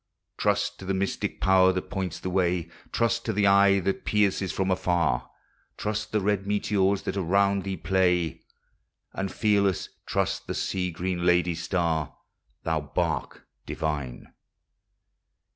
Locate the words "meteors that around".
6.47-7.65